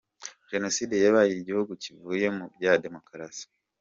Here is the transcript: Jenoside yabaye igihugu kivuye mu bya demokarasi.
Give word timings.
Jenoside 0.51 0.93
yabaye 1.03 1.31
igihugu 1.35 1.71
kivuye 1.83 2.27
mu 2.37 2.45
bya 2.55 2.73
demokarasi. 2.83 3.45